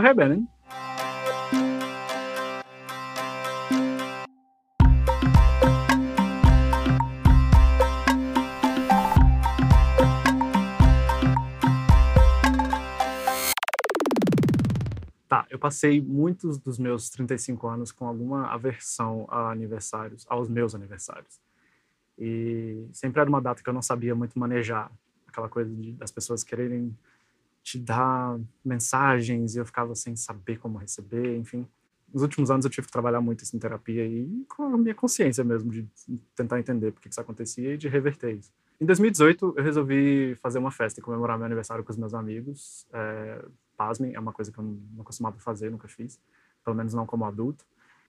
ahead, 0.00 0.16
Bannon. 0.16 0.46
Tá, 15.28 15.46
eu 15.48 15.60
passei 15.60 16.00
muitos 16.00 16.58
dos 16.58 16.76
meus 16.78 17.08
35 17.10 17.68
anos 17.68 17.92
com 17.92 18.04
alguma 18.04 18.52
aversão 18.52 19.26
a 19.30 19.52
aniversários, 19.52 20.26
aos 20.28 20.48
meus 20.48 20.74
aniversários. 20.74 21.40
E 22.18 22.88
sempre 22.92 23.20
era 23.20 23.30
uma 23.30 23.40
data 23.40 23.62
que 23.62 23.68
eu 23.68 23.72
não 23.72 23.80
sabia 23.80 24.14
muito 24.14 24.38
manejar, 24.38 24.90
aquela 25.28 25.48
coisa 25.48 25.72
de, 25.72 25.92
das 25.92 26.10
pessoas 26.10 26.42
quererem 26.42 26.96
te 27.62 27.78
dar 27.78 28.38
mensagens 28.64 29.54
e 29.54 29.58
eu 29.58 29.66
ficava 29.66 29.94
sem 29.94 30.16
saber 30.16 30.58
como 30.58 30.78
receber, 30.78 31.36
enfim. 31.36 31.66
Nos 32.12 32.22
últimos 32.22 32.50
anos 32.50 32.64
eu 32.64 32.70
tive 32.70 32.86
que 32.86 32.92
trabalhar 32.92 33.20
muito 33.20 33.44
isso 33.44 33.56
em 33.56 33.58
terapia 33.58 34.04
e 34.04 34.44
com 34.48 34.64
a 34.64 34.78
minha 34.78 34.94
consciência 34.94 35.44
mesmo 35.44 35.70
de 35.70 35.86
tentar 36.34 36.58
entender 36.58 36.90
por 36.90 37.00
que 37.00 37.08
isso 37.08 37.20
acontecia 37.20 37.74
e 37.74 37.76
de 37.76 37.88
reverter 37.88 38.34
isso. 38.34 38.50
Em 38.80 38.86
2018 38.86 39.54
eu 39.56 39.62
resolvi 39.62 40.34
fazer 40.36 40.58
uma 40.58 40.70
festa 40.70 40.98
e 40.98 41.02
comemorar 41.02 41.36
meu 41.36 41.46
aniversário 41.46 41.84
com 41.84 41.92
os 41.92 41.98
meus 41.98 42.14
amigos. 42.14 42.86
É, 42.92 43.44
pasmem, 43.76 44.14
é 44.14 44.20
uma 44.20 44.32
coisa 44.32 44.50
que 44.50 44.58
eu 44.58 44.64
não 44.64 45.04
costumava 45.04 45.38
fazer, 45.38 45.70
nunca 45.70 45.86
fiz, 45.86 46.18
pelo 46.64 46.74
menos 46.74 46.94
não 46.94 47.06
como 47.06 47.24
adulto. 47.24 47.64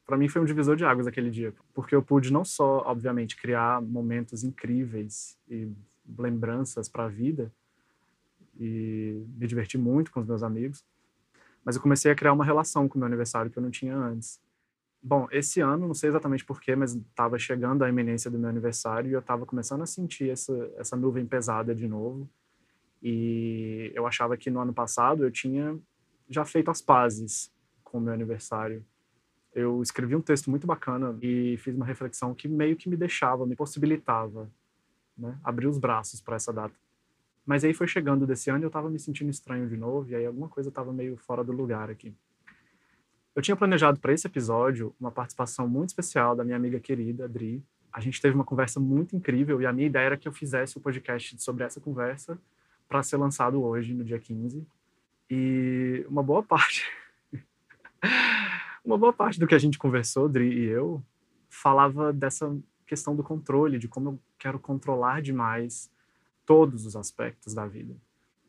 Para 0.05 0.17
mim 0.17 0.27
foi 0.27 0.41
um 0.41 0.45
divisor 0.45 0.75
de 0.75 0.83
águas 0.83 1.07
aquele 1.07 1.29
dia, 1.29 1.53
porque 1.73 1.93
eu 1.93 2.01
pude 2.01 2.33
não 2.33 2.43
só, 2.43 2.83
obviamente, 2.85 3.37
criar 3.37 3.81
momentos 3.81 4.43
incríveis 4.43 5.37
e 5.47 5.71
lembranças 6.17 6.89
para 6.89 7.05
a 7.05 7.07
vida 7.07 7.51
e 8.61 9.25
me 9.37 9.47
divertir 9.47 9.79
muito 9.79 10.11
com 10.11 10.19
os 10.19 10.27
meus 10.27 10.43
amigos, 10.43 10.85
mas 11.65 11.75
eu 11.75 11.81
comecei 11.81 12.11
a 12.11 12.15
criar 12.15 12.33
uma 12.33 12.45
relação 12.45 12.87
com 12.87 12.95
o 12.95 12.99
meu 12.99 13.07
aniversário 13.07 13.49
que 13.49 13.57
eu 13.57 13.63
não 13.63 13.71
tinha 13.71 13.95
antes. 13.95 14.39
Bom, 15.01 15.27
esse 15.31 15.59
ano, 15.59 15.87
não 15.87 15.95
sei 15.95 16.09
exatamente 16.09 16.45
porquê, 16.45 16.75
mas 16.75 16.93
estava 16.93 17.39
chegando 17.39 17.83
a 17.83 17.89
iminência 17.89 18.29
do 18.29 18.37
meu 18.37 18.49
aniversário 18.49 19.09
e 19.09 19.13
eu 19.13 19.19
estava 19.19 19.45
começando 19.47 19.81
a 19.81 19.87
sentir 19.87 20.29
essa, 20.29 20.53
essa 20.77 20.95
nuvem 20.95 21.25
pesada 21.25 21.73
de 21.73 21.87
novo 21.87 22.29
e 23.01 23.91
eu 23.95 24.05
achava 24.05 24.37
que 24.37 24.51
no 24.51 24.59
ano 24.59 24.73
passado 24.73 25.23
eu 25.23 25.31
tinha 25.31 25.77
já 26.29 26.45
feito 26.45 26.69
as 26.69 26.81
pazes 26.81 27.51
com 27.83 27.97
o 27.97 28.01
meu 28.01 28.13
aniversário. 28.13 28.85
Eu 29.53 29.81
escrevi 29.81 30.15
um 30.15 30.21
texto 30.21 30.51
muito 30.51 30.67
bacana 30.67 31.17
e 31.19 31.57
fiz 31.57 31.75
uma 31.75 31.85
reflexão 31.85 32.33
que 32.35 32.47
meio 32.47 32.77
que 32.77 32.87
me 32.87 32.95
deixava, 32.95 33.45
me 33.45 33.55
possibilitava 33.55 34.49
né, 35.17 35.37
abrir 35.43 35.67
os 35.67 35.79
braços 35.79 36.21
para 36.21 36.35
essa 36.35 36.53
data. 36.53 36.75
Mas 37.51 37.65
aí 37.65 37.73
foi 37.73 37.85
chegando 37.85 38.25
desse 38.25 38.49
ano 38.49 38.63
e 38.63 38.63
eu 38.63 38.67
estava 38.69 38.89
me 38.89 38.97
sentindo 38.97 39.29
estranho 39.29 39.67
de 39.67 39.75
novo 39.75 40.09
e 40.09 40.15
aí 40.15 40.25
alguma 40.25 40.47
coisa 40.47 40.69
estava 40.69 40.93
meio 40.93 41.17
fora 41.17 41.43
do 41.43 41.51
lugar 41.51 41.89
aqui. 41.89 42.15
Eu 43.35 43.41
tinha 43.41 43.57
planejado 43.57 43.99
para 43.99 44.13
esse 44.13 44.25
episódio 44.25 44.95
uma 44.97 45.11
participação 45.11 45.67
muito 45.67 45.89
especial 45.89 46.33
da 46.33 46.45
minha 46.45 46.55
amiga 46.55 46.79
querida, 46.79 47.25
Adri. 47.25 47.61
A 47.91 47.99
gente 47.99 48.21
teve 48.21 48.33
uma 48.33 48.45
conversa 48.45 48.79
muito 48.79 49.17
incrível 49.17 49.61
e 49.61 49.65
a 49.65 49.73
minha 49.73 49.87
ideia 49.87 50.05
era 50.05 50.17
que 50.17 50.29
eu 50.29 50.31
fizesse 50.31 50.77
o 50.77 50.79
podcast 50.79 51.43
sobre 51.43 51.65
essa 51.65 51.81
conversa 51.81 52.39
para 52.87 53.03
ser 53.03 53.17
lançado 53.17 53.61
hoje, 53.61 53.93
no 53.93 54.05
dia 54.05 54.17
15. 54.17 54.65
E 55.29 56.05
uma 56.07 56.23
boa 56.23 56.41
parte. 56.41 56.89
uma 58.81 58.97
boa 58.97 59.11
parte 59.11 59.37
do 59.37 59.45
que 59.45 59.55
a 59.55 59.59
gente 59.59 59.77
conversou, 59.77 60.29
Dri 60.29 60.53
e 60.53 60.69
eu, 60.69 61.03
falava 61.49 62.13
dessa 62.13 62.57
questão 62.87 63.13
do 63.13 63.23
controle, 63.23 63.77
de 63.77 63.89
como 63.89 64.11
eu 64.11 64.19
quero 64.39 64.57
controlar 64.57 65.21
demais 65.21 65.91
todos 66.45 66.85
os 66.85 66.95
aspectos 66.95 67.53
da 67.53 67.65
vida. 67.65 67.95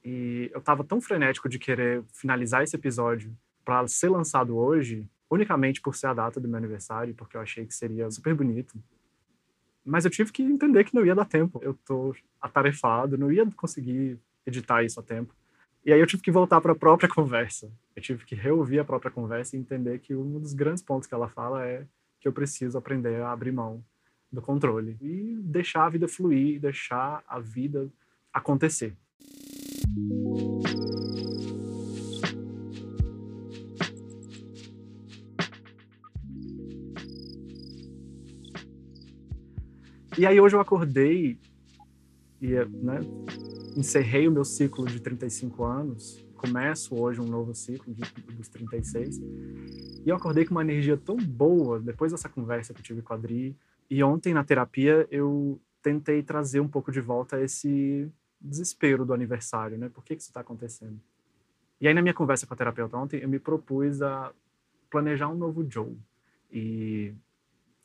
E 0.05 0.51
eu 0.53 0.59
estava 0.59 0.83
tão 0.83 1.01
frenético 1.01 1.49
de 1.49 1.59
querer 1.59 2.03
finalizar 2.13 2.63
esse 2.63 2.75
episódio 2.75 3.37
para 3.65 3.87
ser 3.87 4.09
lançado 4.09 4.57
hoje, 4.57 5.09
unicamente 5.31 5.81
por 5.81 5.95
ser 5.95 6.09
a 6.09 6.15
data 6.15 6.41
do 6.41 6.49
meu 6.49 6.59
aniversário, 6.59 7.15
porque 7.15 7.37
eu 7.37 7.41
achei 7.41 7.65
que 7.65 7.75
seria 7.75 8.11
super 8.11 8.35
bonito. 8.35 8.75
Mas 9.85 10.05
eu 10.05 10.11
tive 10.11 10.33
que 10.33 10.43
entender 10.43 10.85
que 10.85 10.95
não 10.95 11.05
ia 11.05 11.15
dar 11.15 11.25
tempo. 11.25 11.61
Eu 11.63 11.75
tô 11.85 12.15
atarefado, 12.41 13.19
não 13.19 13.33
ia 13.33 13.45
conseguir 13.53 14.19
editar 14.47 14.83
isso 14.83 14.99
a 14.99 15.03
tempo. 15.03 15.35
E 15.85 15.93
aí 15.93 16.01
eu 16.01 16.07
tive 16.07 16.23
que 16.23 16.31
voltar 16.31 16.61
para 16.61 16.73
a 16.73 16.77
própria 16.77 17.09
conversa. 17.11 17.73
Eu 17.95 18.03
tive 18.03 18.25
que 18.25 18.35
reouvir 18.35 18.79
a 18.79 18.85
própria 18.85 19.11
conversa 19.11 19.57
e 19.57 19.61
entender 19.61 19.99
que 19.99 20.15
um 20.15 20.39
dos 20.39 20.53
grandes 20.53 20.83
pontos 20.83 21.07
que 21.09 21.15
ela 21.15 21.29
fala 21.29 21.67
é 21.67 21.87
que 22.21 22.29
eu 22.29 22.33
preciso 22.33 22.79
aprender 22.79 23.21
a 23.23 23.33
abrir 23.33 23.53
mão 23.53 23.85
do 24.33 24.41
controle 24.41 24.97
e 25.01 25.39
deixar 25.43 25.87
a 25.87 25.91
vida 25.91 26.09
fluir, 26.09 26.61
deixar 26.61 27.23
a 27.29 27.39
vida 27.39 27.89
acontecer. 28.33 28.97
E 40.19 40.27
aí 40.27 40.41
hoje 40.41 40.55
eu 40.55 40.61
acordei 40.61 41.39
e 42.41 42.53
né, 42.53 43.01
encerrei 43.77 44.29
o 44.29 44.33
meu 44.33 44.45
ciclo 44.45 44.85
de 44.85 45.01
35 45.01 45.65
anos, 45.65 46.25
começo 46.37 46.95
hoje 46.95 47.21
um 47.21 47.27
novo 47.27 47.55
ciclo 47.55 47.95
de, 47.95 48.03
dos 48.35 48.49
36, 48.49 49.19
e 49.19 50.09
eu 50.09 50.17
acordei 50.17 50.45
com 50.45 50.51
uma 50.51 50.63
energia 50.63 50.97
tão 50.97 51.17
boa 51.17 51.81
depois 51.81 52.13
dessa 52.13 52.29
conversa 52.29 52.75
que 52.75 52.81
eu 52.81 52.85
tive 52.85 53.03
com 53.03 53.13
a 53.13 53.17
Adri. 53.17 53.57
E 53.91 54.03
ontem 54.03 54.33
na 54.33 54.45
terapia 54.45 55.07
eu 55.11 55.61
tentei 55.83 56.23
trazer 56.23 56.61
um 56.61 56.69
pouco 56.69 56.91
de 56.91 57.01
volta 57.01 57.41
esse 57.41 58.11
desespero 58.41 59.05
do 59.05 59.13
aniversário, 59.13 59.79
né? 59.79 59.89
Por 59.89 60.05
que, 60.05 60.17
que 60.17 60.23
isso 60.23 60.31
está 60.31 60.41
acontecendo? 60.41 61.01
E 61.81 61.89
aí 61.89 61.95
na 61.95 62.03
minha 62.03 62.15
conversa 62.15 62.47
com 62.47 62.55
a 62.55 62.57
terapeuta 62.57 62.97
ontem 62.97 63.21
eu 63.21 63.29
me 63.29 63.39
propus 63.39 64.01
a 64.03 64.33
planejar 64.91 65.29
um 65.29 65.35
novo 65.35 65.69
Joe 65.69 65.97
e 66.51 67.15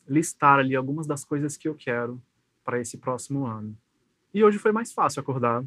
listar 0.08 0.58
ali 0.58 0.74
algumas 0.74 1.06
das 1.06 1.24
coisas 1.24 1.56
que 1.56 1.68
eu 1.68 1.74
quero 1.74 2.20
para 2.64 2.80
esse 2.80 2.98
próximo 2.98 3.46
ano. 3.46 3.76
E 4.32 4.44
hoje 4.44 4.58
foi 4.58 4.72
mais 4.72 4.92
fácil 4.92 5.20
acordar 5.20 5.64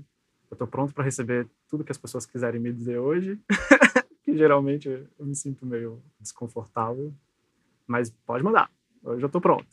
eu 0.51 0.55
estou 0.55 0.67
pronto 0.67 0.93
para 0.93 1.05
receber 1.05 1.47
tudo 1.69 1.83
que 1.85 1.93
as 1.93 1.97
pessoas 1.97 2.25
quiserem 2.25 2.59
me 2.59 2.73
dizer 2.73 2.97
hoje, 2.99 3.39
que 4.21 4.35
geralmente 4.35 4.89
eu 4.89 5.25
me 5.25 5.33
sinto 5.33 5.65
meio 5.65 6.03
desconfortável, 6.19 7.13
mas 7.87 8.11
pode 8.25 8.43
mandar, 8.43 8.69
hoje 9.01 9.23
eu 9.23 9.27
estou 9.27 9.39
pronto. 9.39 9.65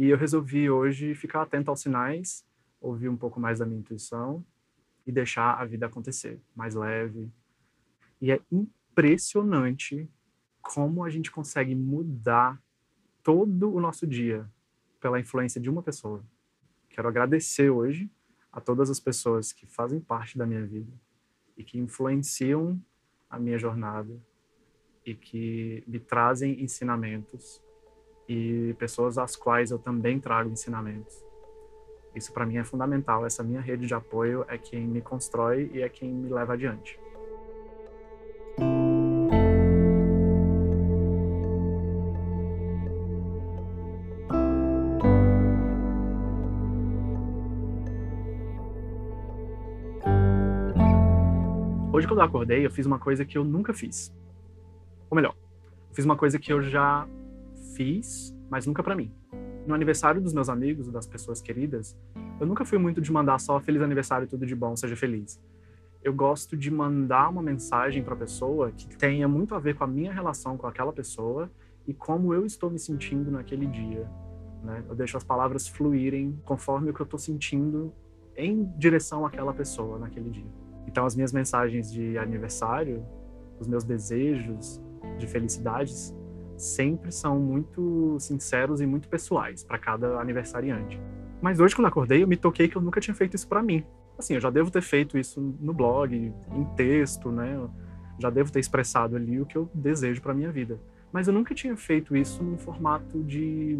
E 0.00 0.08
eu 0.08 0.16
resolvi 0.16 0.70
hoje 0.70 1.14
ficar 1.14 1.42
atento 1.42 1.68
aos 1.68 1.82
sinais, 1.82 2.42
ouvir 2.80 3.10
um 3.10 3.18
pouco 3.18 3.38
mais 3.38 3.58
da 3.58 3.66
minha 3.66 3.80
intuição 3.80 4.42
e 5.06 5.12
deixar 5.12 5.60
a 5.60 5.64
vida 5.66 5.84
acontecer, 5.84 6.40
mais 6.56 6.74
leve. 6.74 7.30
E 8.18 8.32
é 8.32 8.40
impressionante 8.50 10.08
como 10.62 11.04
a 11.04 11.10
gente 11.10 11.30
consegue 11.30 11.74
mudar 11.74 12.58
todo 13.22 13.70
o 13.70 13.78
nosso 13.78 14.06
dia 14.06 14.50
pela 14.98 15.20
influência 15.20 15.60
de 15.60 15.68
uma 15.68 15.82
pessoa. 15.82 16.24
Quero 16.88 17.06
agradecer 17.06 17.68
hoje 17.68 18.10
a 18.50 18.58
todas 18.58 18.88
as 18.88 18.98
pessoas 18.98 19.52
que 19.52 19.66
fazem 19.66 20.00
parte 20.00 20.38
da 20.38 20.46
minha 20.46 20.64
vida 20.64 20.94
e 21.58 21.62
que 21.62 21.78
influenciam 21.78 22.82
a 23.28 23.38
minha 23.38 23.58
jornada 23.58 24.18
e 25.04 25.14
que 25.14 25.84
me 25.86 26.00
trazem 26.00 26.62
ensinamentos 26.62 27.60
e 28.30 28.74
pessoas 28.74 29.18
às 29.18 29.34
quais 29.34 29.72
eu 29.72 29.78
também 29.80 30.20
trago 30.20 30.48
ensinamentos. 30.48 31.20
Isso 32.14 32.32
para 32.32 32.46
mim 32.46 32.58
é 32.58 32.64
fundamental. 32.64 33.26
Essa 33.26 33.42
minha 33.42 33.60
rede 33.60 33.88
de 33.88 33.92
apoio 33.92 34.44
é 34.46 34.56
quem 34.56 34.86
me 34.86 35.00
constrói 35.00 35.68
e 35.74 35.82
é 35.82 35.88
quem 35.88 36.08
me 36.08 36.32
leva 36.32 36.52
adiante. 36.52 36.96
Hoje, 51.92 52.06
quando 52.06 52.20
eu 52.20 52.24
acordei, 52.24 52.64
eu 52.64 52.70
fiz 52.70 52.86
uma 52.86 53.00
coisa 53.00 53.24
que 53.24 53.36
eu 53.36 53.42
nunca 53.42 53.74
fiz. 53.74 54.14
Ou 55.10 55.16
melhor, 55.16 55.34
eu 55.88 55.94
fiz 55.96 56.04
uma 56.04 56.16
coisa 56.16 56.38
que 56.38 56.52
eu 56.52 56.62
já 56.62 57.08
fiz, 57.80 58.36
mas 58.50 58.66
nunca 58.66 58.82
para 58.82 58.94
mim. 58.94 59.10
No 59.66 59.74
aniversário 59.74 60.20
dos 60.20 60.34
meus 60.34 60.50
amigos, 60.50 60.88
das 60.88 61.06
pessoas 61.06 61.40
queridas, 61.40 61.96
eu 62.38 62.46
nunca 62.46 62.62
fui 62.62 62.76
muito 62.76 63.00
de 63.00 63.10
mandar 63.10 63.40
só 63.40 63.58
feliz 63.58 63.80
aniversário, 63.80 64.28
tudo 64.28 64.44
de 64.44 64.54
bom, 64.54 64.76
seja 64.76 64.94
feliz. 64.94 65.40
Eu 66.04 66.12
gosto 66.12 66.58
de 66.58 66.70
mandar 66.70 67.30
uma 67.30 67.42
mensagem 67.42 68.02
para 68.02 68.12
a 68.12 68.16
pessoa 68.18 68.70
que 68.70 68.86
tenha 68.98 69.26
muito 69.26 69.54
a 69.54 69.58
ver 69.58 69.76
com 69.76 69.84
a 69.84 69.86
minha 69.86 70.12
relação 70.12 70.58
com 70.58 70.66
aquela 70.66 70.92
pessoa 70.92 71.50
e 71.86 71.94
como 71.94 72.34
eu 72.34 72.44
estou 72.44 72.68
me 72.70 72.78
sentindo 72.78 73.30
naquele 73.30 73.64
dia. 73.64 74.06
Né? 74.62 74.84
Eu 74.86 74.94
deixo 74.94 75.16
as 75.16 75.24
palavras 75.24 75.66
fluírem 75.66 76.38
conforme 76.44 76.90
o 76.90 76.94
que 76.94 77.00
eu 77.00 77.04
estou 77.04 77.18
sentindo 77.18 77.94
em 78.36 78.70
direção 78.76 79.24
àquela 79.24 79.54
pessoa 79.54 79.98
naquele 79.98 80.28
dia. 80.28 80.52
Então, 80.86 81.06
as 81.06 81.16
minhas 81.16 81.32
mensagens 81.32 81.90
de 81.90 82.18
aniversário, 82.18 83.02
os 83.58 83.66
meus 83.66 83.84
desejos 83.84 84.82
de 85.18 85.26
felicidades, 85.26 86.14
sempre 86.60 87.10
são 87.10 87.38
muito 87.38 88.16
sinceros 88.18 88.80
e 88.80 88.86
muito 88.86 89.08
pessoais 89.08 89.64
para 89.64 89.78
cada 89.78 90.20
aniversariante. 90.20 91.00
Mas 91.40 91.58
hoje, 91.58 91.74
quando 91.74 91.86
acordei, 91.86 92.22
eu 92.22 92.28
me 92.28 92.36
toquei 92.36 92.68
que 92.68 92.76
eu 92.76 92.82
nunca 92.82 93.00
tinha 93.00 93.14
feito 93.14 93.34
isso 93.34 93.48
para 93.48 93.62
mim. 93.62 93.84
Assim, 94.18 94.34
eu 94.34 94.40
já 94.40 94.50
devo 94.50 94.70
ter 94.70 94.82
feito 94.82 95.16
isso 95.16 95.40
no 95.60 95.72
blog, 95.72 96.14
em 96.14 96.64
texto, 96.76 97.30
né? 97.32 97.58
já 98.20 98.28
devo 98.28 98.52
ter 98.52 98.60
expressado 98.60 99.16
ali 99.16 99.40
o 99.40 99.46
que 99.46 99.56
eu 99.56 99.68
desejo 99.72 100.20
para 100.20 100.34
minha 100.34 100.52
vida. 100.52 100.78
Mas 101.10 101.26
eu 101.26 101.32
nunca 101.32 101.54
tinha 101.54 101.76
feito 101.76 102.14
isso 102.14 102.42
num 102.44 102.58
formato 102.58 103.24
de 103.24 103.78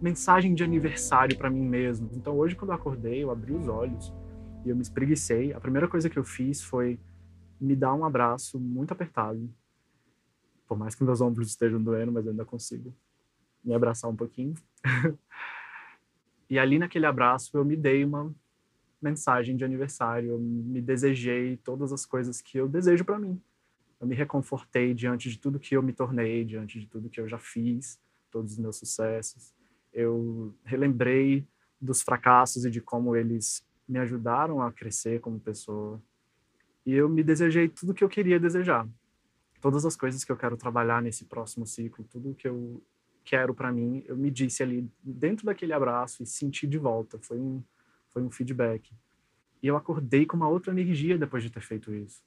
mensagem 0.00 0.54
de 0.54 0.62
aniversário 0.62 1.36
para 1.36 1.50
mim 1.50 1.66
mesmo. 1.66 2.10
Então 2.14 2.36
hoje 2.36 2.54
quando 2.54 2.70
eu 2.70 2.74
acordei, 2.74 3.24
eu 3.24 3.30
abri 3.30 3.52
os 3.52 3.66
olhos 3.66 4.12
e 4.64 4.68
eu 4.68 4.76
me 4.76 4.82
espreguicei. 4.82 5.52
A 5.52 5.60
primeira 5.60 5.88
coisa 5.88 6.08
que 6.08 6.18
eu 6.18 6.24
fiz 6.24 6.62
foi 6.62 6.98
me 7.60 7.74
dar 7.74 7.94
um 7.94 8.04
abraço 8.04 8.58
muito 8.58 8.92
apertado. 8.92 9.48
Por 10.70 10.78
mais 10.78 10.94
que 10.94 11.02
meus 11.02 11.20
ombros 11.20 11.48
estejam 11.48 11.82
doendo, 11.82 12.12
mas 12.12 12.24
eu 12.24 12.30
ainda 12.30 12.44
consigo 12.44 12.94
me 13.64 13.74
abraçar 13.74 14.08
um 14.08 14.14
pouquinho. 14.14 14.54
e 16.48 16.60
ali 16.60 16.78
naquele 16.78 17.06
abraço 17.06 17.58
eu 17.58 17.64
me 17.64 17.74
dei 17.74 18.04
uma 18.04 18.32
mensagem 19.02 19.56
de 19.56 19.64
aniversário, 19.64 20.30
eu 20.30 20.38
me 20.38 20.80
desejei 20.80 21.56
todas 21.56 21.92
as 21.92 22.06
coisas 22.06 22.40
que 22.40 22.56
eu 22.56 22.68
desejo 22.68 23.04
para 23.04 23.18
mim. 23.18 23.42
Eu 24.00 24.06
me 24.06 24.14
reconfortei 24.14 24.94
diante 24.94 25.28
de 25.28 25.40
tudo 25.40 25.58
que 25.58 25.76
eu 25.76 25.82
me 25.82 25.92
tornei, 25.92 26.44
diante 26.44 26.78
de 26.78 26.86
tudo 26.86 27.10
que 27.10 27.20
eu 27.20 27.26
já 27.26 27.40
fiz, 27.40 27.98
todos 28.30 28.52
os 28.52 28.58
meus 28.60 28.76
sucessos. 28.76 29.52
Eu 29.92 30.54
relembrei 30.62 31.44
dos 31.80 32.00
fracassos 32.00 32.64
e 32.64 32.70
de 32.70 32.80
como 32.80 33.16
eles 33.16 33.66
me 33.88 33.98
ajudaram 33.98 34.62
a 34.62 34.70
crescer 34.70 35.20
como 35.20 35.40
pessoa. 35.40 36.00
E 36.86 36.94
eu 36.94 37.08
me 37.08 37.24
desejei 37.24 37.68
tudo 37.68 37.92
que 37.92 38.04
eu 38.04 38.08
queria 38.08 38.38
desejar. 38.38 38.88
Todas 39.60 39.84
as 39.84 39.96
coisas 39.96 40.24
que 40.24 40.32
eu 40.32 40.36
quero 40.36 40.56
trabalhar 40.56 41.02
nesse 41.02 41.24
próximo 41.24 41.66
ciclo, 41.66 42.04
tudo 42.04 42.34
que 42.34 42.48
eu 42.48 42.82
quero 43.24 43.54
para 43.54 43.70
mim, 43.70 44.02
eu 44.06 44.16
me 44.16 44.30
disse 44.30 44.62
ali 44.62 44.90
dentro 45.02 45.46
daquele 45.46 45.72
abraço 45.72 46.22
e 46.22 46.26
senti 46.26 46.66
de 46.66 46.78
volta. 46.78 47.18
Foi 47.18 47.38
um 47.38 47.62
foi 48.12 48.22
um 48.22 48.30
feedback. 48.30 48.92
E 49.62 49.66
eu 49.66 49.76
acordei 49.76 50.26
com 50.26 50.36
uma 50.36 50.48
outra 50.48 50.72
energia 50.72 51.16
depois 51.16 51.42
de 51.42 51.50
ter 51.50 51.60
feito 51.60 51.94
isso. 51.94 52.22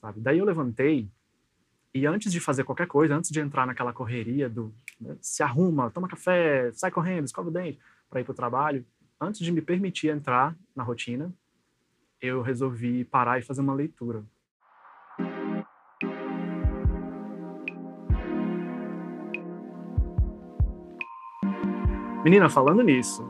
Sabe? 0.00 0.20
Daí 0.20 0.38
eu 0.38 0.44
levantei 0.44 1.08
e 1.94 2.06
antes 2.06 2.32
de 2.32 2.40
fazer 2.40 2.64
qualquer 2.64 2.86
coisa, 2.86 3.14
antes 3.14 3.30
de 3.30 3.38
entrar 3.38 3.66
naquela 3.66 3.92
correria 3.92 4.48
do 4.48 4.74
né, 4.98 5.16
se 5.20 5.42
arruma, 5.42 5.90
toma 5.90 6.08
café, 6.08 6.72
sai 6.72 6.90
correndo, 6.90 7.26
escova 7.26 7.48
o 7.48 7.52
dente 7.52 7.78
para 8.08 8.20
ir 8.20 8.24
para 8.24 8.32
o 8.32 8.34
trabalho, 8.34 8.84
antes 9.20 9.40
de 9.40 9.52
me 9.52 9.60
permitir 9.60 10.08
entrar 10.08 10.56
na 10.74 10.82
rotina, 10.82 11.32
eu 12.20 12.40
resolvi 12.40 13.04
parar 13.04 13.38
e 13.38 13.42
fazer 13.42 13.60
uma 13.60 13.74
leitura. 13.74 14.24
Menina, 22.24 22.48
falando 22.48 22.82
nisso. 22.84 23.26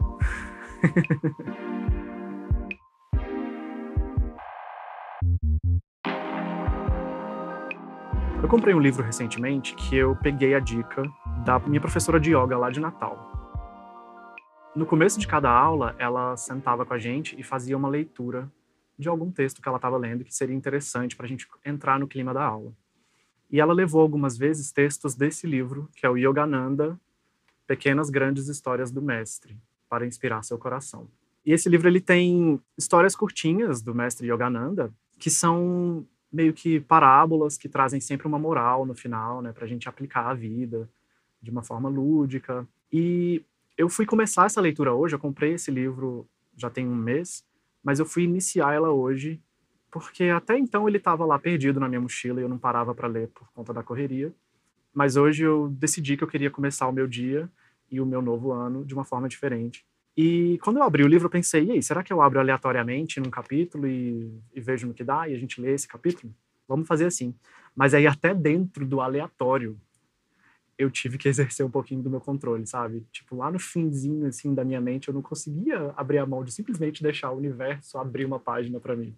eu 8.43 8.49
comprei 8.49 8.75
um 8.75 8.81
livro 8.81 9.03
recentemente 9.03 9.75
que 9.75 9.97
eu 9.97 10.15
peguei 10.17 10.55
a 10.55 10.61
dica 10.61 11.03
da 11.43 11.59
minha 11.61 11.81
professora 11.81 12.21
de 12.21 12.37
yoga 12.37 12.59
lá 12.59 12.69
de 12.69 12.81
Natal. 12.81 13.33
No 14.77 14.85
começo 14.85 15.19
de 15.19 15.27
cada 15.27 15.51
aula, 15.51 15.97
ela 15.99 16.37
sentava 16.37 16.85
com 16.85 16.93
a 16.93 16.99
gente 16.99 17.35
e 17.41 17.43
fazia 17.43 17.79
uma 17.79 17.89
leitura 17.89 18.53
de 18.99 19.09
algum 19.09 19.31
texto 19.31 19.63
que 19.63 19.69
ela 19.69 19.79
estava 19.79 19.97
lendo 19.97 20.23
que 20.23 20.35
seria 20.35 20.55
interessante 20.55 21.17
para 21.17 21.25
a 21.25 21.29
gente 21.29 21.49
entrar 21.65 21.99
no 21.99 22.07
clima 22.07 22.35
da 22.35 22.45
aula. 22.45 22.75
E 23.51 23.59
ela 23.59 23.73
levou 23.73 24.03
algumas 24.03 24.37
vezes 24.37 24.71
textos 24.71 25.15
desse 25.15 25.47
livro, 25.47 25.89
que 25.97 26.05
é 26.05 26.11
o 26.11 26.17
Yogananda, 26.19 27.01
Pequenas 27.67 28.11
Grandes 28.11 28.49
Histórias 28.49 28.91
do 28.91 29.03
Mestre, 29.03 29.57
para 29.89 30.07
inspirar 30.07 30.43
seu 30.43 30.59
coração. 30.59 31.09
E 31.45 31.53
esse 31.53 31.69
livro 31.69 31.89
ele 31.89 32.01
tem 32.01 32.61
histórias 32.79 33.17
curtinhas 33.17 33.83
do 33.83 33.95
mestre 33.95 34.31
Yogananda, 34.31 34.93
que 35.19 35.29
são 35.29 36.07
meio 36.33 36.53
que 36.53 36.81
parábolas 36.81 37.59
que 37.59 37.69
trazem 37.69 38.01
sempre 38.01 38.27
uma 38.27 38.39
moral 38.39 38.87
no 38.87 38.95
final, 38.95 39.43
né, 39.43 39.53
para 39.53 39.65
a 39.65 39.69
gente 39.69 39.89
aplicar 39.89 40.31
a 40.31 40.35
vida 40.35 40.89
de 41.43 41.51
uma 41.51 41.63
forma 41.63 41.89
lúdica. 41.89 42.67
E 42.93 43.43
eu 43.77 43.89
fui 43.89 44.07
começar 44.07 44.47
essa 44.47 44.61
leitura 44.61 44.95
hoje, 44.95 45.15
eu 45.15 45.19
comprei 45.19 45.55
esse 45.55 45.71
livro 45.71 46.27
já 46.57 46.71
tem 46.71 46.87
um 46.87 46.95
mês, 46.95 47.45
mas 47.83 47.99
eu 47.99 48.07
fui 48.07 48.23
iniciar 48.23 48.73
ela 48.73 48.91
hoje 48.91 49.41
porque 49.91 50.25
até 50.25 50.57
então 50.57 50.89
ele 50.89 50.97
estava 50.97 51.25
lá 51.27 51.39
perdido 51.39 51.79
na 51.79 51.87
minha 51.87 52.01
mochila 52.01 52.41
e 52.41 52.43
eu 52.43 52.49
não 52.49 52.57
parava 52.57 52.95
para 52.95 53.07
ler 53.07 53.29
por 53.29 53.47
conta 53.53 53.75
da 53.75 53.83
correria. 53.83 54.33
Mas 54.93 55.17
hoje 55.17 55.45
eu 55.45 55.69
decidi 55.69 56.17
que 56.17 56.25
eu 56.25 56.29
queria 56.29 56.51
começar 56.51 56.87
o 56.87 56.93
meu 56.93 57.07
dia 57.07 57.51
e 57.91 58.01
o 58.01 58.07
meu 58.07 58.23
novo 58.23 58.53
ano 58.53 58.85
de 58.85 58.95
uma 58.95 59.05
forma 59.05 59.29
diferente. 59.29 59.85
E 60.17 60.59
quando 60.63 60.77
eu 60.77 60.83
abri 60.83 61.03
o 61.03 61.09
livro, 61.09 61.27
eu 61.27 61.31
pensei, 61.31 61.65
e 61.65 61.71
aí, 61.73 61.83
será 61.83 62.03
que 62.03 62.13
eu 62.13 62.21
abro 62.21 62.39
aleatoriamente 62.39 63.19
num 63.19 63.31
capítulo 63.31 63.87
e, 63.87 64.31
e 64.55 64.61
vejo 64.61 64.87
no 64.87 64.93
que 64.93 65.03
dá 65.03 65.29
e 65.29 65.35
a 65.35 65.39
gente 65.39 65.61
lê 65.61 65.73
esse 65.73 65.89
capítulo? 65.89 66.35
Vamos 66.69 66.87
fazer 66.87 67.07
assim. 67.07 67.35
Mas 67.75 67.95
aí, 67.95 68.07
até 68.07 68.35
dentro 68.35 68.85
do 68.87 69.01
aleatório, 69.01 69.79
eu 70.79 70.91
tive 70.91 71.17
que 71.17 71.29
exercer 71.29 71.65
um 71.65 71.71
pouquinho 71.71 72.03
do 72.03 72.11
meu 72.11 72.21
controle, 72.21 72.67
sabe? 72.67 73.07
Tipo, 73.11 73.37
lá 73.37 73.51
no 73.51 73.59
finzinho, 73.59 74.27
assim, 74.27 74.55
da 74.55 74.65
minha 74.65 74.81
mente, 74.81 75.09
eu 75.09 75.15
não 75.15 75.23
conseguia 75.23 75.93
abrir 75.97 76.19
a 76.19 76.27
mão 76.27 76.45
de 76.45 76.53
simplesmente 76.53 77.03
deixar 77.03 77.31
o 77.31 77.39
universo 77.39 77.97
abrir 77.97 78.27
uma 78.27 78.39
página 78.39 78.79
para 78.79 78.95
mim. 78.95 79.17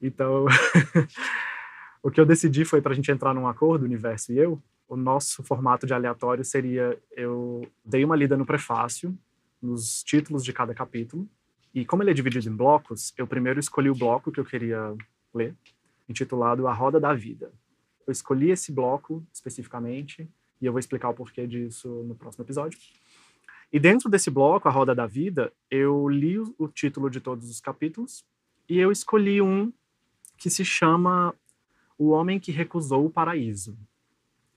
Então, 0.00 0.46
o 2.02 2.10
que 2.10 2.20
eu 2.20 2.26
decidi 2.26 2.64
foi 2.64 2.80
para 2.80 2.92
a 2.92 2.94
gente 2.94 3.10
entrar 3.10 3.34
num 3.34 3.46
acordo, 3.46 3.82
o 3.82 3.86
universo 3.86 4.32
e 4.32 4.38
eu. 4.38 4.62
O 4.88 4.96
nosso 4.96 5.42
formato 5.42 5.86
de 5.86 5.94
aleatório 5.94 6.44
seria: 6.44 6.98
eu 7.12 7.66
dei 7.84 8.04
uma 8.04 8.16
lida 8.16 8.36
no 8.36 8.46
prefácio, 8.46 9.16
nos 9.60 10.02
títulos 10.02 10.44
de 10.44 10.52
cada 10.52 10.74
capítulo. 10.74 11.28
E 11.74 11.84
como 11.84 12.02
ele 12.02 12.10
é 12.10 12.14
dividido 12.14 12.48
em 12.48 12.54
blocos, 12.54 13.12
eu 13.16 13.26
primeiro 13.26 13.58
escolhi 13.58 13.90
o 13.90 13.94
bloco 13.94 14.30
que 14.30 14.38
eu 14.38 14.44
queria 14.44 14.94
ler, 15.34 15.56
intitulado 16.08 16.68
A 16.68 16.72
Roda 16.72 17.00
da 17.00 17.12
Vida. 17.12 17.50
Eu 18.06 18.12
escolhi 18.12 18.50
esse 18.50 18.70
bloco 18.70 19.26
especificamente 19.32 20.28
e 20.60 20.66
eu 20.66 20.72
vou 20.72 20.78
explicar 20.78 21.08
o 21.08 21.14
porquê 21.14 21.46
disso 21.46 21.88
no 22.04 22.14
próximo 22.14 22.44
episódio. 22.44 22.78
E 23.72 23.80
dentro 23.80 24.08
desse 24.08 24.30
bloco, 24.30 24.68
A 24.68 24.70
Roda 24.70 24.94
da 24.94 25.06
Vida, 25.06 25.52
eu 25.68 26.08
li 26.08 26.38
o 26.38 26.68
título 26.68 27.10
de 27.10 27.20
todos 27.20 27.50
os 27.50 27.60
capítulos 27.60 28.24
e 28.68 28.78
eu 28.78 28.92
escolhi 28.92 29.42
um 29.42 29.72
que 30.38 30.48
se 30.48 30.64
chama 30.64 31.34
O 31.98 32.10
Homem 32.10 32.38
que 32.38 32.52
Recusou 32.52 33.06
o 33.06 33.10
Paraíso. 33.10 33.76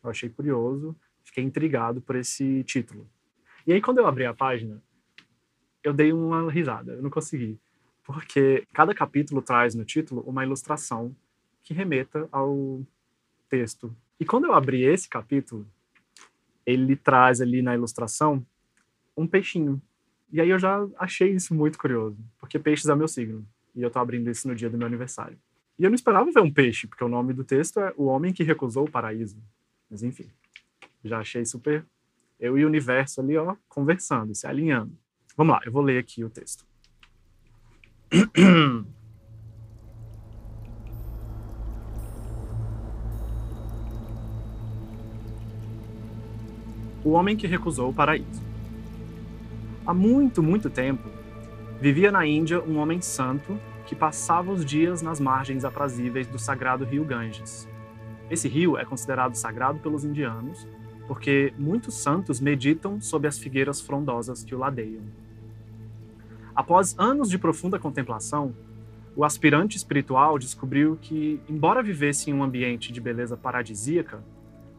Eu 0.08 0.12
achei 0.12 0.30
curioso, 0.30 0.96
fiquei 1.24 1.44
intrigado 1.44 2.02
por 2.02 2.16
esse 2.16 2.64
título. 2.64 3.08
E 3.66 3.74
aí, 3.74 3.82
quando 3.82 3.98
eu 3.98 4.08
abri 4.08 4.26
a 4.26 4.34
página, 4.34 4.82
eu 5.84 5.94
dei 5.94 6.14
uma 6.14 6.50
risada, 6.50 6.94
eu 6.94 7.02
não 7.02 7.10
consegui. 7.10 7.60
Porque 8.04 8.66
cada 8.74 8.94
capítulo 8.94 9.42
traz 9.42 9.76
no 9.76 9.84
título 9.84 10.22
uma 10.22 10.46
ilustração 10.46 11.16
que 11.62 11.74
remeta 11.74 12.28
ao 12.32 12.82
texto. 13.50 13.94
E 14.18 14.26
quando 14.26 14.46
eu 14.46 14.54
abri 14.54 14.84
esse 14.84 15.10
capítulo, 15.10 15.68
ele 16.66 16.96
traz 16.96 17.42
ali 17.42 17.62
na 17.62 17.76
ilustração 17.76 18.46
um 19.16 19.28
peixinho. 19.28 19.82
E 20.32 20.40
aí 20.40 20.50
eu 20.50 20.60
já 20.60 20.88
achei 20.98 21.32
isso 21.32 21.54
muito 21.54 21.78
curioso, 21.78 22.18
porque 22.40 22.58
peixes 22.58 22.88
é 22.88 22.96
meu 22.96 23.08
signo. 23.08 23.46
E 23.76 23.82
eu 23.82 23.92
tô 23.92 24.00
abrindo 24.00 24.30
isso 24.30 24.48
no 24.48 24.56
dia 24.56 24.70
do 24.70 24.78
meu 24.78 24.88
aniversário. 24.88 25.38
E 25.78 25.84
eu 25.84 25.90
não 25.90 25.96
esperava 25.96 26.32
ver 26.32 26.42
um 26.42 26.52
peixe, 26.52 26.88
porque 26.88 27.04
o 27.04 27.10
nome 27.10 27.34
do 27.34 27.44
texto 27.44 27.80
é 27.80 27.94
O 27.96 28.06
Homem 28.06 28.34
que 28.34 28.44
Recusou 28.44 28.86
o 28.86 28.92
Paraíso. 28.92 29.38
Mas 29.90 30.04
enfim, 30.04 30.30
já 31.04 31.20
achei 31.20 31.46
super. 31.46 31.86
Eu 32.40 32.58
e 32.58 32.64
o 32.64 32.68
universo 32.68 33.22
ali, 33.22 33.36
ó, 33.38 33.56
conversando, 33.68 34.36
se 34.36 34.46
alinhando. 34.46 34.98
Vamos 35.36 35.54
lá, 35.54 35.62
eu 35.66 35.72
vou 35.72 35.82
ler 35.82 35.98
aqui 35.98 36.24
o 36.24 36.30
texto. 36.30 36.66
O 47.04 47.12
homem 47.12 47.38
que 47.38 47.48
recusou 47.48 47.90
o 47.90 47.94
paraíso. 47.94 48.44
Há 49.86 49.94
muito, 49.94 50.44
muito 50.44 50.70
tempo, 50.70 51.10
vivia 51.80 52.12
na 52.12 52.26
Índia 52.26 52.62
um 52.62 52.80
homem 52.80 53.02
santo 53.02 53.58
que 53.86 53.96
passava 53.96 54.52
os 54.52 54.66
dias 54.66 55.02
nas 55.02 55.18
margens 55.18 55.64
aprazíveis 55.64 56.28
do 56.28 56.38
sagrado 56.38 56.84
rio 56.84 57.06
Ganges. 57.06 57.66
Esse 58.30 58.48
rio 58.48 58.78
é 58.78 58.86
considerado 58.86 59.36
sagrado 59.36 59.80
pelos 59.80 60.04
indianos 60.04 60.68
porque 61.08 61.54
muitos 61.58 61.96
santos 61.96 62.42
meditam 62.42 63.00
sob 63.00 63.28
as 63.28 63.40
figueiras 63.40 63.80
frondosas 63.80 64.44
que 64.44 64.54
o 64.54 64.60
ladeiam. 64.60 65.04
Após 66.54 66.94
anos 67.00 67.30
de 67.30 67.40
profunda 67.40 67.80
contemplação, 67.80 68.54
o 69.16 69.24
aspirante 69.24 69.78
espiritual 69.78 70.38
descobriu 70.38 70.98
que, 71.02 71.42
embora 71.48 71.82
vivesse 71.82 72.30
em 72.30 72.34
um 72.34 72.44
ambiente 72.44 72.92
de 72.92 73.00
beleza 73.00 73.38
paradisíaca, 73.38 74.24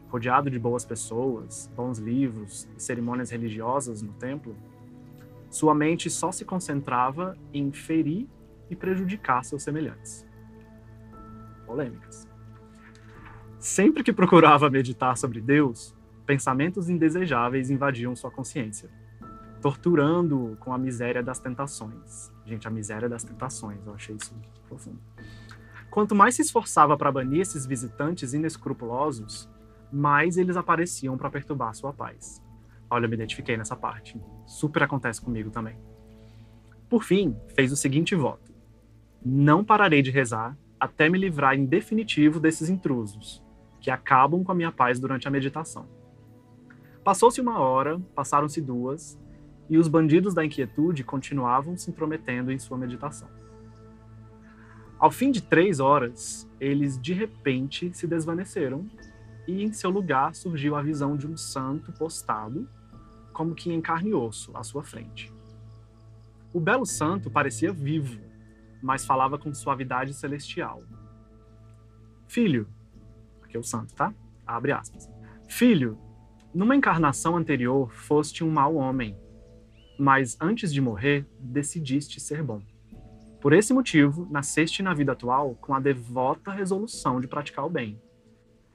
rodeado 0.07 0.49
de 0.49 0.59
boas 0.59 0.85
pessoas, 0.85 1.69
bons 1.75 1.97
livros 1.97 2.69
e 2.77 2.81
cerimônias 2.81 3.31
religiosas 3.31 4.01
no 4.01 4.13
templo, 4.13 4.55
sua 5.49 5.73
mente 5.73 6.09
só 6.09 6.31
se 6.31 6.45
concentrava 6.45 7.37
em 7.53 7.71
ferir 7.71 8.27
e 8.69 8.75
prejudicar 8.75 9.43
seus 9.43 9.63
semelhantes. 9.63 10.25
Polêmicas. 11.65 12.28
Sempre 13.59 14.03
que 14.03 14.13
procurava 14.13 14.69
meditar 14.69 15.17
sobre 15.17 15.41
Deus, 15.41 15.93
pensamentos 16.25 16.89
indesejáveis 16.89 17.69
invadiam 17.69 18.15
sua 18.15 18.31
consciência 18.31 18.89
torturando 19.61 20.57
com 20.59 20.73
a 20.73 20.77
miséria 20.77 21.21
das 21.21 21.39
tentações. 21.39 22.31
Gente, 22.45 22.67
a 22.67 22.71
miséria 22.71 23.09
das 23.09 23.23
tentações, 23.23 23.85
eu 23.85 23.93
achei 23.93 24.15
isso 24.15 24.33
profundo. 24.67 24.99
Quanto 25.89 26.15
mais 26.15 26.35
se 26.35 26.41
esforçava 26.41 26.97
para 26.97 27.11
banir 27.11 27.41
esses 27.41 27.65
visitantes 27.65 28.33
inescrupulosos, 28.33 29.49
mais 29.91 30.37
eles 30.37 30.55
apareciam 30.55 31.17
para 31.17 31.29
perturbar 31.29 31.73
sua 31.73 31.91
paz. 31.91 32.41
Olha, 32.89 33.05
eu 33.05 33.09
me 33.09 33.15
identifiquei 33.15 33.57
nessa 33.57 33.75
parte. 33.75 34.19
Super 34.45 34.83
acontece 34.83 35.21
comigo 35.21 35.49
também. 35.49 35.77
Por 36.87 37.03
fim, 37.03 37.35
fez 37.55 37.71
o 37.71 37.75
seguinte 37.75 38.15
voto: 38.15 38.51
Não 39.23 39.63
pararei 39.63 40.01
de 40.01 40.11
rezar 40.11 40.57
até 40.79 41.09
me 41.09 41.17
livrar 41.17 41.55
em 41.55 41.65
definitivo 41.65 42.39
desses 42.39 42.69
intrusos, 42.69 43.43
que 43.79 43.91
acabam 43.91 44.43
com 44.43 44.51
a 44.51 44.55
minha 44.55 44.71
paz 44.71 44.99
durante 44.99 45.27
a 45.27 45.31
meditação. 45.31 45.87
Passou-se 47.03 47.39
uma 47.39 47.59
hora, 47.59 47.99
passaram-se 48.13 48.61
duas, 48.61 49.19
e 49.69 49.77
os 49.77 49.87
bandidos 49.87 50.33
da 50.33 50.43
inquietude 50.43 51.03
continuavam 51.03 51.77
se 51.77 51.89
intrometendo 51.89 52.51
em 52.51 52.59
sua 52.59 52.77
meditação. 52.77 53.29
Ao 54.97 55.09
fim 55.09 55.31
de 55.31 55.41
três 55.41 55.79
horas, 55.79 56.49
eles 56.59 56.99
de 56.99 57.13
repente 57.13 57.93
se 57.93 58.05
desvaneceram 58.05 58.85
e 59.47 59.63
em 59.63 59.71
seu 59.71 59.89
lugar 59.89 60.35
surgiu 60.35 60.75
a 60.75 60.81
visão 60.81 61.15
de 61.15 61.25
um 61.25 61.37
santo 61.37 61.91
postado, 61.93 62.67
como 63.31 63.55
que 63.55 63.71
em 63.71 63.79
carne 63.79 64.09
e 64.09 64.13
osso, 64.13 64.51
à 64.57 64.63
sua 64.63 64.83
frente. 64.83 65.33
O 66.51 66.59
belo 66.59 66.85
santo 66.85 67.31
parecia 67.31 67.71
vivo, 67.71 68.19
mas 68.81 69.05
falava 69.05 69.37
com 69.37 69.53
suavidade 69.53 70.13
celestial. 70.13 70.83
Filho, 72.27 72.67
aqui 73.49 73.57
é 73.57 73.59
o 73.59 73.63
santo, 73.63 73.93
tá? 73.95 74.13
Abre 74.45 74.71
aspas. 74.71 75.09
Filho, 75.47 75.97
numa 76.53 76.75
encarnação 76.75 77.35
anterior 77.35 77.91
foste 77.91 78.43
um 78.43 78.51
mau 78.51 78.75
homem, 78.75 79.17
mas 79.97 80.37
antes 80.39 80.71
de 80.71 80.79
morrer 80.79 81.25
decidiste 81.39 82.19
ser 82.19 82.43
bom. 82.43 82.61
Por 83.41 83.53
esse 83.53 83.73
motivo, 83.73 84.27
nasceste 84.29 84.83
na 84.83 84.93
vida 84.93 85.13
atual 85.13 85.55
com 85.55 85.73
a 85.73 85.79
devota 85.79 86.51
resolução 86.51 87.19
de 87.19 87.27
praticar 87.27 87.65
o 87.65 87.69
bem, 87.69 87.99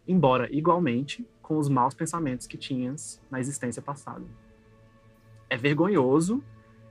embora 0.09 0.52
igualmente 0.52 1.26
com 1.40 1.59
os 1.59 1.69
maus 1.69 1.95
pensamentos 1.95 2.47
que 2.47 2.57
tinhas 2.57 3.23
na 3.31 3.38
existência 3.38 3.83
passada. 3.83 4.25
É 5.49 5.57
vergonhoso 5.57 6.43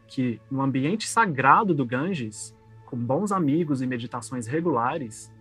que, 0.07 0.39
no 0.49 0.61
ambiente 0.61 1.07
sagrado 1.07 1.73
do 1.73 1.85
Ganges, 1.85 2.55
com 2.85 2.97
bons 2.97 3.31
amigos 3.31 3.81
e 3.81 3.87
meditações 3.87 4.45
regulares, 4.45 5.33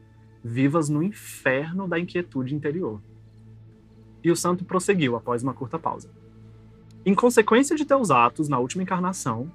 vivas 0.43 0.89
no 0.89 1.03
inferno 1.03 1.87
da 1.87 1.99
inquietude 1.99 2.55
interior. 2.55 3.01
E 4.23 4.31
o 4.31 4.37
santo 4.37 4.65
prosseguiu 4.65 5.17
após 5.17 5.43
uma 5.43 5.55
curta 5.55 5.79
pausa. 5.79 6.11
Em 7.05 7.15
consequência 7.15 7.77
de 7.77 7.85
teus 7.85 8.11
atos 8.11 8.49
na 8.49 8.59
última 8.59 8.83
encarnação, 8.83 9.51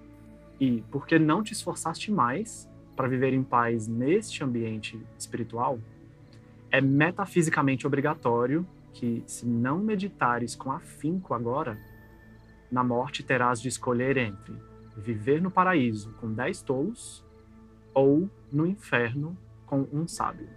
e 0.60 0.84
porque 0.92 1.20
não 1.20 1.44
te 1.44 1.54
esforçaste 1.54 2.12
mais 2.12 2.70
para 2.96 3.08
viver 3.08 3.34
em 3.34 3.44
paz 3.44 3.88
neste 3.88 4.44
ambiente 4.44 5.00
espiritual, 5.18 5.80
é 6.70 6.82
metafisicamente 6.82 7.88
obrigatório 7.88 8.68
que, 8.94 9.24
se 9.26 9.46
não 9.46 9.78
meditares 9.80 10.56
com 10.56 10.72
afinco 10.72 11.34
agora, 11.34 11.80
na 12.72 12.84
morte 12.84 13.24
terás 13.24 13.62
de 13.62 13.70
escolher 13.70 14.18
entre 14.18 14.54
viver 14.98 15.42
no 15.42 15.52
paraíso 15.52 16.12
com 16.20 16.34
dez 16.34 16.62
tolos 16.62 17.24
ou 17.94 18.30
no 18.52 18.66
inferno 18.66 19.38
com 19.66 19.88
um 19.94 20.08
sábio. 20.08 20.50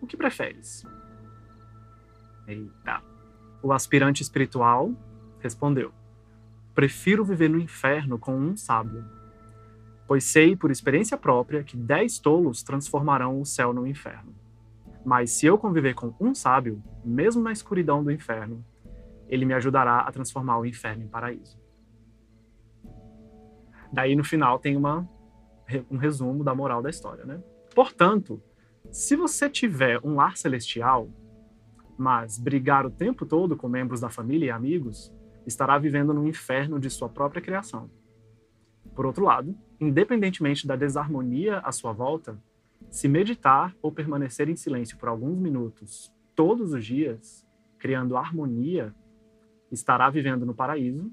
O 0.00 0.06
que 0.06 0.16
preferes? 0.16 0.84
Eita. 2.46 3.02
O 3.62 3.72
aspirante 3.72 4.22
espiritual 4.22 4.92
respondeu: 5.40 5.92
Prefiro 6.74 7.24
viver 7.24 7.48
no 7.48 7.58
inferno 7.58 8.18
com 8.18 8.34
um 8.34 8.56
sábio, 8.56 9.04
pois 10.06 10.24
sei 10.24 10.56
por 10.56 10.70
experiência 10.70 11.16
própria 11.16 11.62
que 11.62 11.76
dez 11.76 12.18
tolos 12.18 12.62
transformarão 12.62 13.40
o 13.40 13.44
céu 13.44 13.72
no 13.72 13.86
inferno. 13.86 14.34
Mas 15.04 15.30
se 15.30 15.46
eu 15.46 15.56
conviver 15.56 15.94
com 15.94 16.14
um 16.20 16.34
sábio, 16.34 16.82
mesmo 17.04 17.42
na 17.42 17.52
escuridão 17.52 18.02
do 18.02 18.10
inferno, 18.10 18.64
ele 19.28 19.44
me 19.44 19.54
ajudará 19.54 20.00
a 20.00 20.12
transformar 20.12 20.58
o 20.58 20.66
inferno 20.66 21.04
em 21.04 21.08
paraíso. 21.08 21.58
Daí 23.92 24.14
no 24.14 24.24
final 24.24 24.58
tem 24.58 24.76
uma, 24.76 25.08
um 25.90 25.96
resumo 25.96 26.44
da 26.44 26.54
moral 26.54 26.82
da 26.82 26.90
história, 26.90 27.24
né? 27.24 27.42
Portanto, 27.74 28.42
se 28.90 29.14
você 29.14 29.48
tiver 29.48 30.00
um 30.04 30.16
lar 30.16 30.36
celestial, 30.36 31.08
mas 31.96 32.38
brigar 32.38 32.84
o 32.84 32.90
tempo 32.90 33.24
todo 33.24 33.56
com 33.56 33.68
membros 33.68 34.00
da 34.00 34.10
família 34.10 34.46
e 34.46 34.50
amigos, 34.50 35.12
estará 35.46 35.78
vivendo 35.78 36.12
no 36.12 36.26
inferno 36.26 36.78
de 36.78 36.90
sua 36.90 37.08
própria 37.08 37.40
criação. 37.40 37.90
Por 38.94 39.06
outro 39.06 39.24
lado, 39.24 39.56
independentemente 39.80 40.66
da 40.66 40.76
desarmonia 40.76 41.58
à 41.58 41.70
sua 41.70 41.92
volta, 41.92 42.36
se 42.90 43.06
meditar 43.06 43.76
ou 43.80 43.92
permanecer 43.92 44.48
em 44.48 44.56
silêncio 44.56 44.98
por 44.98 45.08
alguns 45.08 45.38
minutos 45.38 46.12
todos 46.34 46.72
os 46.72 46.84
dias, 46.84 47.46
criando 47.78 48.16
harmonia 48.16 48.94
estará 49.70 50.10
vivendo 50.10 50.44
no 50.44 50.54
paraíso, 50.54 51.12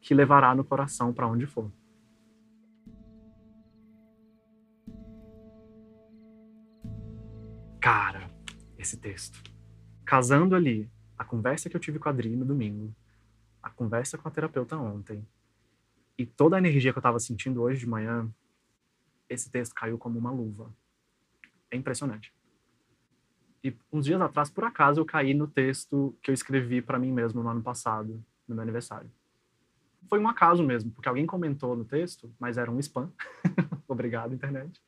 que 0.00 0.12
levará 0.12 0.54
no 0.54 0.64
coração 0.64 1.12
para 1.12 1.26
onde 1.26 1.46
for. 1.46 1.70
Cara, 7.82 8.30
esse 8.78 8.96
texto. 8.96 9.42
Casando 10.04 10.54
ali 10.54 10.88
a 11.18 11.24
conversa 11.24 11.68
que 11.68 11.74
eu 11.74 11.80
tive 11.80 11.98
com 11.98 12.08
a 12.08 12.12
Adri 12.12 12.36
no 12.36 12.44
domingo, 12.44 12.94
a 13.60 13.70
conversa 13.70 14.16
com 14.16 14.28
a 14.28 14.30
terapeuta 14.30 14.76
ontem, 14.76 15.26
e 16.16 16.24
toda 16.24 16.54
a 16.54 16.60
energia 16.60 16.92
que 16.92 16.98
eu 16.98 17.00
estava 17.00 17.18
sentindo 17.18 17.60
hoje 17.60 17.80
de 17.80 17.88
manhã, 17.88 18.32
esse 19.28 19.50
texto 19.50 19.74
caiu 19.74 19.98
como 19.98 20.16
uma 20.16 20.30
luva. 20.30 20.72
É 21.72 21.76
impressionante. 21.76 22.32
E 23.64 23.76
uns 23.92 24.04
dias 24.04 24.20
atrás, 24.20 24.48
por 24.48 24.62
acaso, 24.62 25.00
eu 25.00 25.04
caí 25.04 25.34
no 25.34 25.48
texto 25.48 26.16
que 26.22 26.30
eu 26.30 26.34
escrevi 26.34 26.80
para 26.80 27.00
mim 27.00 27.10
mesmo 27.10 27.42
no 27.42 27.48
ano 27.48 27.62
passado, 27.62 28.24
no 28.46 28.54
meu 28.54 28.62
aniversário. 28.62 29.10
Foi 30.08 30.20
um 30.20 30.28
acaso 30.28 30.62
mesmo, 30.62 30.92
porque 30.92 31.08
alguém 31.08 31.26
comentou 31.26 31.74
no 31.74 31.84
texto, 31.84 32.32
mas 32.38 32.56
era 32.58 32.70
um 32.70 32.78
spam. 32.78 33.10
Obrigado, 33.88 34.32
internet. 34.32 34.80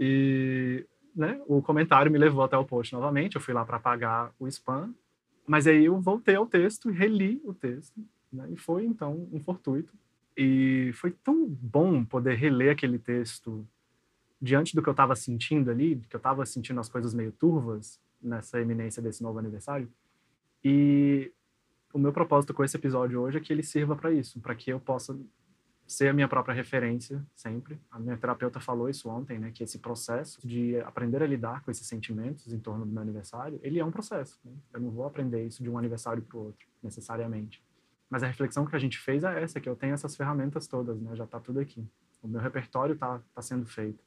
E 0.00 0.84
né, 1.16 1.40
o 1.46 1.62
comentário 1.62 2.12
me 2.12 2.18
levou 2.18 2.44
até 2.44 2.56
o 2.56 2.64
post 2.64 2.92
novamente. 2.92 3.36
Eu 3.36 3.40
fui 3.40 3.54
lá 3.54 3.64
para 3.64 3.78
apagar 3.78 4.32
o 4.38 4.46
spam, 4.46 4.94
mas 5.46 5.66
aí 5.66 5.86
eu 5.86 5.98
voltei 6.00 6.36
ao 6.36 6.46
texto 6.46 6.90
e 6.90 6.92
reli 6.92 7.40
o 7.44 7.54
texto. 7.54 7.98
Né, 8.32 8.48
e 8.50 8.56
foi 8.56 8.84
então 8.84 9.26
um 9.32 9.40
fortuito. 9.40 9.94
E 10.36 10.90
foi 10.94 11.10
tão 11.10 11.46
bom 11.48 12.04
poder 12.04 12.34
reler 12.34 12.70
aquele 12.70 12.98
texto 12.98 13.66
diante 14.40 14.74
do 14.74 14.82
que 14.82 14.88
eu 14.88 14.92
estava 14.92 15.16
sentindo 15.16 15.70
ali, 15.70 15.96
que 16.10 16.14
eu 16.14 16.18
estava 16.18 16.44
sentindo 16.44 16.78
as 16.78 16.88
coisas 16.88 17.14
meio 17.14 17.32
turvas 17.32 17.98
nessa 18.20 18.60
eminência 18.60 19.02
desse 19.02 19.22
novo 19.22 19.38
aniversário. 19.38 19.88
E 20.62 21.32
o 21.92 21.98
meu 21.98 22.12
propósito 22.12 22.52
com 22.52 22.62
esse 22.62 22.76
episódio 22.76 23.20
hoje 23.20 23.38
é 23.38 23.40
que 23.40 23.52
ele 23.52 23.62
sirva 23.62 23.96
para 23.96 24.12
isso, 24.12 24.38
para 24.40 24.54
que 24.54 24.70
eu 24.70 24.78
possa 24.78 25.18
ser 25.86 26.08
a 26.08 26.12
minha 26.12 26.28
própria 26.28 26.54
referência 26.54 27.24
sempre. 27.34 27.80
A 27.90 27.98
minha 27.98 28.16
terapeuta 28.16 28.58
falou 28.58 28.88
isso 28.88 29.08
ontem, 29.08 29.38
né, 29.38 29.50
que 29.52 29.62
esse 29.62 29.78
processo 29.78 30.46
de 30.46 30.78
aprender 30.80 31.22
a 31.22 31.26
lidar 31.26 31.62
com 31.62 31.70
esses 31.70 31.86
sentimentos 31.86 32.52
em 32.52 32.58
torno 32.58 32.84
do 32.84 32.92
meu 32.92 33.02
aniversário, 33.02 33.60
ele 33.62 33.78
é 33.78 33.84
um 33.84 33.90
processo. 33.90 34.40
Né? 34.44 34.52
Eu 34.74 34.80
não 34.80 34.90
vou 34.90 35.06
aprender 35.06 35.46
isso 35.46 35.62
de 35.62 35.70
um 35.70 35.78
aniversário 35.78 36.22
para 36.22 36.36
o 36.36 36.46
outro, 36.46 36.66
necessariamente. 36.82 37.62
Mas 38.08 38.22
a 38.22 38.26
reflexão 38.26 38.64
que 38.64 38.76
a 38.76 38.78
gente 38.78 38.98
fez 38.98 39.24
é 39.24 39.42
essa, 39.42 39.60
que 39.60 39.68
eu 39.68 39.76
tenho 39.76 39.94
essas 39.94 40.16
ferramentas 40.16 40.66
todas, 40.66 41.00
né? 41.00 41.16
Já 41.16 41.24
está 41.24 41.40
tudo 41.40 41.58
aqui. 41.58 41.84
O 42.22 42.28
meu 42.28 42.40
repertório 42.40 42.94
está 42.94 43.20
tá 43.34 43.42
sendo 43.42 43.66
feito. 43.66 44.04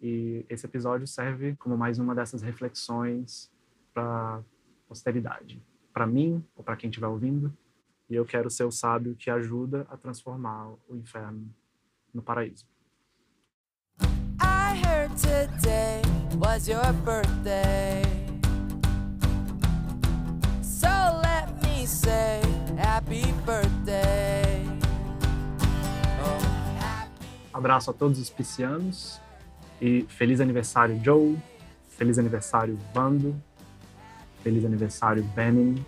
E 0.00 0.44
esse 0.48 0.66
episódio 0.66 1.06
serve 1.06 1.54
como 1.56 1.76
mais 1.76 2.00
uma 2.00 2.14
dessas 2.14 2.42
reflexões 2.42 3.50
para 3.94 4.42
posteridade, 4.88 5.62
para 5.92 6.06
mim 6.06 6.44
ou 6.56 6.64
para 6.64 6.76
quem 6.76 6.90
estiver 6.90 7.06
ouvindo. 7.06 7.56
E 8.08 8.14
eu 8.14 8.24
quero 8.24 8.50
ser 8.50 8.64
o 8.64 8.70
sábio 8.70 9.14
que 9.14 9.30
ajuda 9.30 9.86
a 9.90 9.96
transformar 9.96 10.68
o 10.88 10.96
inferno 10.96 11.48
no 12.12 12.22
paraíso. 12.22 12.66
I 14.40 14.74
heard 14.84 15.16
today 15.16 16.02
was 16.36 16.68
your 16.68 16.92
birthday. 17.04 18.02
So 20.62 20.88
let 21.22 21.48
me 21.62 21.86
say 21.86 22.40
happy 22.78 23.24
birthday. 23.46 24.64
Oh, 26.20 26.38
happy... 26.80 27.26
Abraço 27.52 27.90
a 27.90 27.94
todos 27.94 28.18
os 28.18 28.28
piscianos 28.28 29.20
e 29.80 30.02
feliz 30.08 30.40
aniversário, 30.40 31.00
Joe. 31.02 31.38
Feliz 31.88 32.18
aniversário, 32.18 32.78
Vando. 32.92 33.40
Feliz 34.42 34.64
aniversário, 34.64 35.22
Benin. 35.34 35.84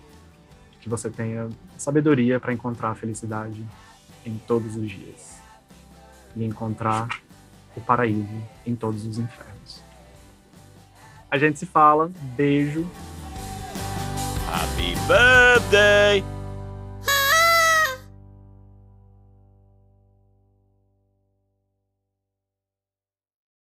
Que 0.85 0.89
você 0.89 1.09
tenha 1.09 1.49
sabedoria 1.79 2.39
para 2.39 2.53
encontrar 2.53 2.91
a 2.91 2.95
felicidade 2.95 3.65
em 4.23 4.37
todos 4.37 4.75
os 4.75 4.87
dias. 4.87 5.39
E 6.35 6.45
encontrar 6.45 7.07
o 7.75 7.81
paraíso 7.81 8.39
em 8.67 8.75
todos 8.75 9.03
os 9.03 9.17
infernos. 9.17 9.81
A 11.31 11.39
gente 11.39 11.57
se 11.57 11.65
fala. 11.65 12.11
Beijo. 12.37 12.85
Happy 14.47 14.93
birthday! 15.07 16.44